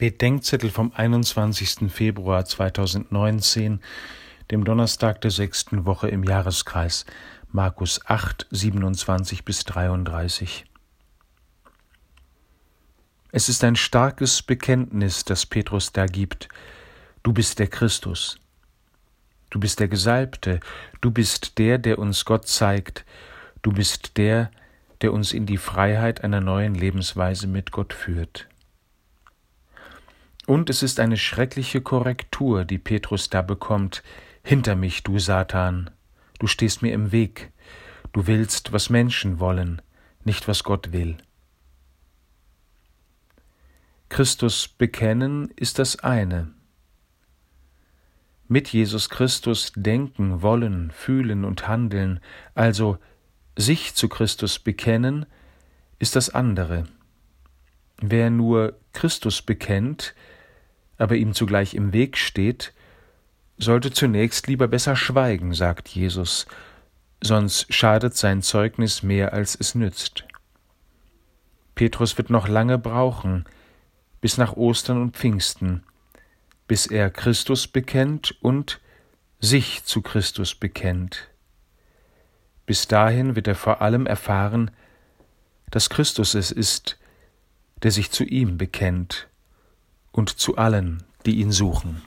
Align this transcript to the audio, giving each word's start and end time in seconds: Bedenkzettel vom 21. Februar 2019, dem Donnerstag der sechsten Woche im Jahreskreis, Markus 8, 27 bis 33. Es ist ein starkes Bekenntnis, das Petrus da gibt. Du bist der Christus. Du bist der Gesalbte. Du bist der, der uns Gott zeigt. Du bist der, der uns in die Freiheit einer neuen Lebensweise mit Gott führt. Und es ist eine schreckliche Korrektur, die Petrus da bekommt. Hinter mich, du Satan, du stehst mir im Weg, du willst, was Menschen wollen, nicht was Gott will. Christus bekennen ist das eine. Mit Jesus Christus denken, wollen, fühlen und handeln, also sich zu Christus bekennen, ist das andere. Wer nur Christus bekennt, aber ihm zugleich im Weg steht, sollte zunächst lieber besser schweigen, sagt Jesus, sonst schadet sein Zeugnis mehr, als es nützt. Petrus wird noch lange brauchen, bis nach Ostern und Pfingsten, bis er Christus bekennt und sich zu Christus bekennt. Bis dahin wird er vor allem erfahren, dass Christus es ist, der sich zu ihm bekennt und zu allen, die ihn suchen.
Bedenkzettel 0.00 0.70
vom 0.70 0.92
21. 0.94 1.92
Februar 1.92 2.46
2019, 2.46 3.82
dem 4.50 4.64
Donnerstag 4.64 5.20
der 5.20 5.30
sechsten 5.30 5.84
Woche 5.84 6.08
im 6.08 6.24
Jahreskreis, 6.24 7.04
Markus 7.52 8.00
8, 8.06 8.46
27 8.50 9.44
bis 9.44 9.66
33. 9.66 10.64
Es 13.30 13.50
ist 13.50 13.62
ein 13.62 13.76
starkes 13.76 14.40
Bekenntnis, 14.40 15.26
das 15.26 15.44
Petrus 15.44 15.92
da 15.92 16.06
gibt. 16.06 16.48
Du 17.22 17.34
bist 17.34 17.58
der 17.58 17.66
Christus. 17.66 18.40
Du 19.50 19.60
bist 19.60 19.80
der 19.80 19.88
Gesalbte. 19.88 20.60
Du 21.02 21.10
bist 21.10 21.58
der, 21.58 21.76
der 21.76 21.98
uns 21.98 22.24
Gott 22.24 22.48
zeigt. 22.48 23.04
Du 23.60 23.70
bist 23.70 24.16
der, 24.16 24.50
der 25.02 25.12
uns 25.12 25.34
in 25.34 25.44
die 25.44 25.58
Freiheit 25.58 26.24
einer 26.24 26.40
neuen 26.40 26.74
Lebensweise 26.74 27.46
mit 27.46 27.70
Gott 27.70 27.92
führt. 27.92 28.49
Und 30.50 30.68
es 30.68 30.82
ist 30.82 30.98
eine 30.98 31.16
schreckliche 31.16 31.80
Korrektur, 31.80 32.64
die 32.64 32.78
Petrus 32.78 33.30
da 33.30 33.40
bekommt. 33.40 34.02
Hinter 34.42 34.74
mich, 34.74 35.04
du 35.04 35.20
Satan, 35.20 35.90
du 36.40 36.48
stehst 36.48 36.82
mir 36.82 36.92
im 36.92 37.12
Weg, 37.12 37.52
du 38.12 38.26
willst, 38.26 38.72
was 38.72 38.90
Menschen 38.90 39.38
wollen, 39.38 39.80
nicht 40.24 40.48
was 40.48 40.64
Gott 40.64 40.90
will. 40.90 41.18
Christus 44.08 44.66
bekennen 44.66 45.52
ist 45.54 45.78
das 45.78 46.00
eine. 46.00 46.52
Mit 48.48 48.72
Jesus 48.72 49.08
Christus 49.08 49.70
denken, 49.76 50.42
wollen, 50.42 50.90
fühlen 50.90 51.44
und 51.44 51.68
handeln, 51.68 52.18
also 52.56 52.98
sich 53.56 53.94
zu 53.94 54.08
Christus 54.08 54.58
bekennen, 54.58 55.26
ist 56.00 56.16
das 56.16 56.28
andere. 56.28 56.88
Wer 58.02 58.30
nur 58.30 58.80
Christus 58.92 59.42
bekennt, 59.42 60.12
aber 61.00 61.16
ihm 61.16 61.32
zugleich 61.32 61.74
im 61.74 61.92
Weg 61.92 62.18
steht, 62.18 62.72
sollte 63.56 63.90
zunächst 63.90 64.46
lieber 64.46 64.68
besser 64.68 64.96
schweigen, 64.96 65.54
sagt 65.54 65.88
Jesus, 65.88 66.46
sonst 67.22 67.72
schadet 67.72 68.16
sein 68.16 68.42
Zeugnis 68.42 69.02
mehr, 69.02 69.32
als 69.32 69.56
es 69.58 69.74
nützt. 69.74 70.24
Petrus 71.74 72.18
wird 72.18 72.28
noch 72.28 72.48
lange 72.48 72.78
brauchen, 72.78 73.44
bis 74.20 74.36
nach 74.36 74.54
Ostern 74.54 75.00
und 75.00 75.16
Pfingsten, 75.16 75.84
bis 76.66 76.86
er 76.86 77.10
Christus 77.10 77.66
bekennt 77.66 78.36
und 78.42 78.80
sich 79.40 79.84
zu 79.84 80.02
Christus 80.02 80.54
bekennt. 80.54 81.28
Bis 82.66 82.88
dahin 82.88 83.36
wird 83.36 83.48
er 83.48 83.54
vor 83.54 83.80
allem 83.80 84.06
erfahren, 84.06 84.70
dass 85.70 85.88
Christus 85.88 86.34
es 86.34 86.50
ist, 86.50 86.98
der 87.82 87.90
sich 87.90 88.10
zu 88.10 88.24
ihm 88.24 88.58
bekennt 88.58 89.29
und 90.12 90.30
zu 90.30 90.56
allen, 90.56 91.02
die 91.26 91.36
ihn 91.36 91.52
suchen. 91.52 92.02